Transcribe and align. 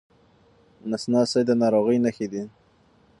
نس 0.89 1.03
ناستي 1.11 1.41
د 1.45 1.51
ناروغۍ 1.61 1.97
نښې 2.05 2.27
دي. 2.31 2.43